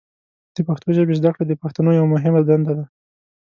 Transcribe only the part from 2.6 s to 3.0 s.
ده.